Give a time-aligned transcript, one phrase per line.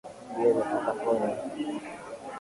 [0.31, 1.31] Mbio za sakafuni.